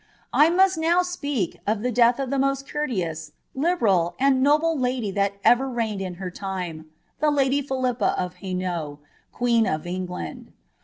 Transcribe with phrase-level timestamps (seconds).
[0.01, 0.03] ^
[0.33, 5.11] I must now speak' i the death of the most courteous, liberal, and noble lady
[5.11, 6.89] that ever lined in her time,
[7.19, 8.97] the lady Philippa of Hainault,
[9.31, 10.53] queen of England.